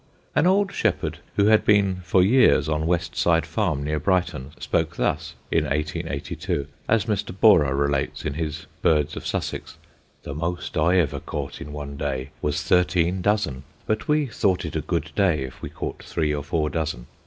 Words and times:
[Sidenote: 0.01 0.13
A 0.15 0.17
RECORD 0.17 0.33
BAG] 0.33 0.43
An 0.43 0.47
old 0.57 0.73
shepherd, 0.73 1.19
who 1.35 1.45
had 1.45 1.63
been 1.63 1.95
for 2.03 2.23
years 2.23 2.67
on 2.67 2.87
Westside 2.87 3.45
Farm 3.45 3.83
near 3.83 3.99
Brighton, 3.99 4.51
spoke 4.59 4.95
thus, 4.95 5.35
in 5.51 5.65
1882, 5.65 6.65
as 6.89 7.05
Mr. 7.05 7.39
Borrer 7.39 7.75
relates 7.75 8.25
in 8.25 8.33
his 8.33 8.65
Birds 8.81 9.15
of 9.15 9.27
Sussex: 9.27 9.77
"The 10.23 10.33
most 10.33 10.75
I 10.75 10.97
ever 10.97 11.19
caught 11.19 11.61
in 11.61 11.71
one 11.71 11.97
day 11.97 12.31
was 12.41 12.63
thirteen 12.63 13.21
dozen, 13.21 13.63
but 13.85 14.07
we 14.07 14.25
thought 14.25 14.65
it 14.65 14.75
a 14.75 14.81
good 14.81 15.11
day 15.15 15.43
if 15.43 15.61
we 15.61 15.69
caught 15.69 16.01
three 16.01 16.33
or 16.33 16.41
four 16.43 16.71
dozen. 16.71 17.05